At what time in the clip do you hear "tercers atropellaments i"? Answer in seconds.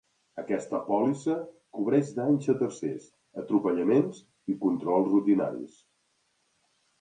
2.61-4.57